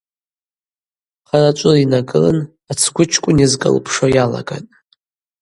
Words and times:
Хъарачӏвыла 1.27 1.75
йнагылын 1.81 2.39
ацгвычкӏвын 2.71 3.37
йазкӏылпшуа 3.41 4.07
йалагатӏ. 4.15 4.69